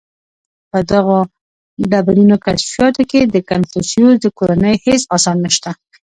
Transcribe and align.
•په 0.71 0.79
دغو 0.91 1.19
ډبرینو 1.91 2.35
کشفیاتو 2.45 3.03
کې 3.11 3.19
د 3.23 3.35
کنفوسیوس 3.49 4.15
د 4.21 4.25
کورنۍ 4.37 4.75
هېڅ 4.85 5.01
آثار 5.15 5.35
نهشته. 5.43 5.69